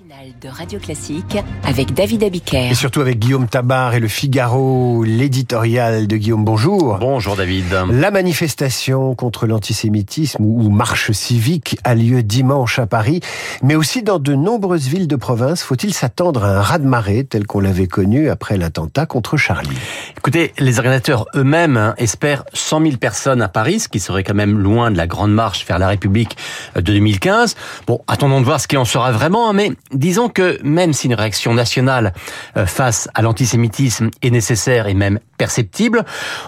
[0.00, 2.70] matinale de Radio Classique avec David Abiker.
[2.70, 6.44] Et surtout avec Guillaume Tabar et le Figaro, l'éditorial de Guillaume.
[6.44, 6.98] Bonjour.
[6.98, 7.64] Bonjour David.
[7.90, 13.20] La manifestation contre l'antisémitisme ou marche civique a lieu dimanche à Paris,
[13.62, 15.62] mais aussi dans de nombreuses villes de province.
[15.62, 19.76] Faut-il s'attendre à un raz-de-marée tel qu'on l'avait connu après l'attentat contre Charlie?
[20.16, 24.34] Écoutez, les organisateurs eux-mêmes hein, espèrent 100 000 personnes à Paris, ce qui serait quand
[24.34, 26.36] même loin de la grande marche vers la République
[26.76, 27.56] de 2015.
[27.86, 31.06] Bon, attendons de voir ce qu'il en sera vraiment, hein, mais disons que même si
[31.06, 32.12] une réaction nationale
[32.56, 36.04] euh, face à l'antisémitisme est nécessaire et même perceptible,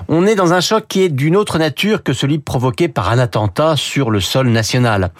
[0.09, 3.19] on est dans un choc qui est d'une autre nature que celui provoqué par un
[3.19, 5.11] attentat sur le sol national.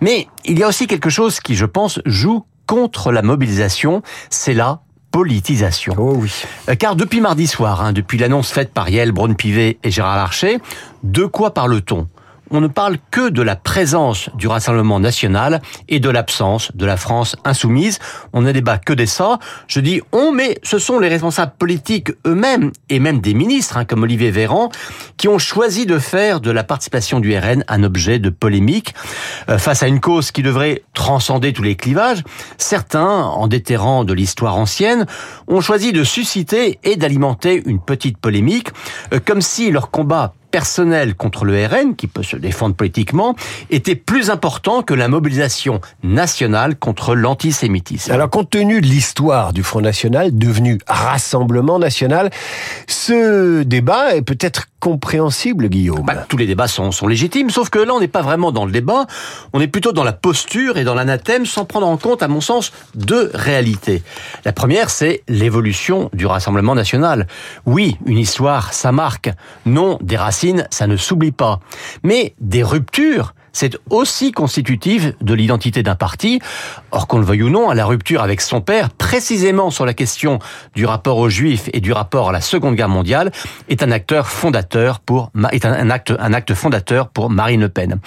[0.00, 4.54] Mais il y a aussi quelque chose qui, je pense, joue contre la mobilisation, c'est
[4.54, 5.94] la politisation.
[5.96, 6.30] Oh oui.
[6.68, 10.58] Euh, car depuis mardi soir, hein, depuis l'annonce faite par Yael Braun-Pivet et Gérard Larcher,
[11.02, 12.08] de quoi parle-t-on?
[12.50, 16.96] On ne parle que de la présence du Rassemblement national et de l'absence de la
[16.96, 17.98] France insoumise.
[18.32, 19.38] On ne débat que de ça.
[19.66, 23.84] Je dis on, mais ce sont les responsables politiques eux-mêmes, et même des ministres, hein,
[23.84, 24.70] comme Olivier Véran,
[25.16, 28.94] qui ont choisi de faire de la participation du RN un objet de polémique.
[29.48, 32.22] Euh, face à une cause qui devrait transcender tous les clivages,
[32.56, 35.06] certains, en déterrant de l'histoire ancienne,
[35.46, 38.68] ont choisi de susciter et d'alimenter une petite polémique,
[39.12, 43.34] euh, comme si leur combat personnel contre le RN, qui peut se défendre politiquement,
[43.70, 48.12] était plus important que la mobilisation nationale contre l'antisémitisme.
[48.12, 52.30] Alors, compte tenu de l'histoire du Front National, devenu Rassemblement National,
[52.86, 56.04] ce débat est peut-être compréhensible, Guillaume.
[56.06, 58.64] Bah, tous les débats sont, sont légitimes, sauf que là, on n'est pas vraiment dans
[58.64, 59.06] le débat,
[59.52, 62.40] on est plutôt dans la posture et dans l'anathème, sans prendre en compte, à mon
[62.40, 64.02] sens, deux réalités.
[64.44, 67.26] La première, c'est l'évolution du Rassemblement national.
[67.66, 69.30] Oui, une histoire, ça marque.
[69.66, 71.60] Non, des racines, ça ne s'oublie pas.
[72.02, 76.38] Mais des ruptures, c'est aussi constitutif de l'identité d'un parti.
[76.92, 79.94] Or, qu'on le veuille ou non, à la rupture avec son père, précisément sur la
[79.94, 80.38] question
[80.76, 83.32] du rapport aux Juifs et du rapport à la Seconde Guerre mondiale,
[83.68, 87.98] est un acteur fondateur pour est un acte un acte fondateur pour Marine Le Pen.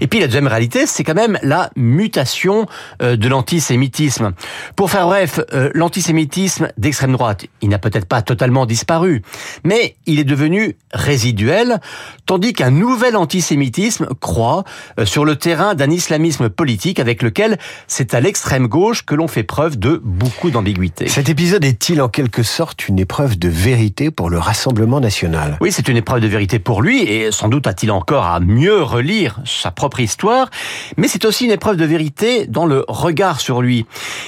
[0.00, 2.66] Et puis la deuxième réalité, c'est quand même la mutation
[3.02, 4.32] euh, de l'antisémitisme.
[4.76, 9.22] Pour faire bref, euh, l'antisémitisme d'extrême droite, il n'a peut-être pas totalement disparu,
[9.64, 11.80] mais il est devenu résiduel,
[12.26, 14.62] tandis qu'un nouvel antisémitisme croît
[15.04, 19.42] sur le terrain d'un islamisme politique avec lequel c'est à l'extrême gauche que l'on fait
[19.42, 21.08] preuve de beaucoup d'ambiguïté.
[21.08, 25.56] Cet épisode est-il en quelque sorte une épreuve de vérité pour le Rassemblement national?
[25.60, 28.82] Oui, c'est une épreuve de vérité pour lui et sans doute a-t-il encore à mieux
[28.82, 30.50] relire sa propre histoire,
[30.96, 33.86] mais c'est aussi une épreuve de vérité dans le regard sur lui.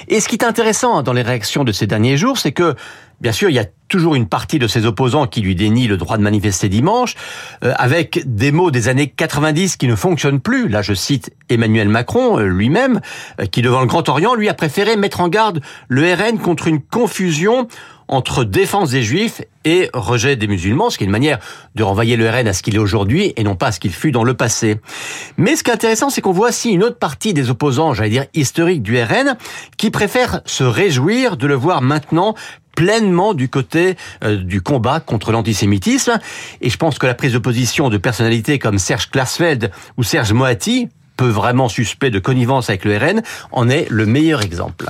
[0.09, 2.75] Et ce qui est intéressant dans les réactions de ces derniers jours, c'est que
[3.22, 5.98] Bien sûr, il y a toujours une partie de ses opposants qui lui dénie le
[5.98, 7.14] droit de manifester dimanche,
[7.62, 10.66] euh, avec des mots des années 90 qui ne fonctionnent plus.
[10.69, 13.02] Là, je cite Emmanuel Macron euh, lui-même,
[13.38, 16.69] euh, qui devant le Grand Orient, lui a préféré mettre en garde le RN contre
[16.69, 17.69] une confusion
[18.08, 21.38] entre défense des juifs et rejet des musulmans, ce qui est une manière
[21.75, 23.92] de renvoyer le RN à ce qu'il est aujourd'hui et non pas à ce qu'il
[23.92, 24.81] fut dans le passé.
[25.38, 28.10] Mais ce qui est intéressant, c'est qu'on voit aussi une autre partie des opposants, j'allais
[28.10, 29.36] dire historiques du RN,
[29.76, 32.34] qui préfèrent se réjouir de le voir maintenant
[32.82, 36.19] pleinement du côté euh, du combat contre l'antisémitisme.
[36.60, 40.32] Et je pense que la prise de position de personnalités comme Serge Klarsfeld ou Serge
[40.32, 43.22] Moati, peu vraiment suspect de connivence avec le RN,
[43.53, 44.87] en est le meilleur exemple.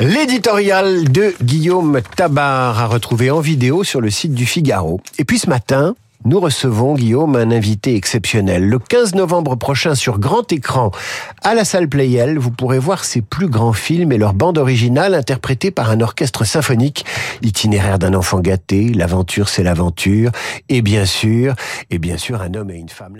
[0.00, 5.00] L'éditorial de Guillaume Tabar a retrouvé en vidéo sur le site du Figaro.
[5.20, 5.94] Et puis ce matin,
[6.26, 8.68] nous recevons, Guillaume, un invité exceptionnel.
[8.68, 10.90] Le 15 novembre prochain, sur grand écran,
[11.44, 15.14] à la salle Playel, vous pourrez voir ses plus grands films et leur bande originale
[15.14, 17.06] interprétée par un orchestre symphonique.
[17.42, 20.32] Itinéraire d'un enfant gâté, l'aventure c'est l'aventure,
[20.68, 21.54] et bien sûr,
[21.90, 23.14] et bien sûr, un homme et une femme.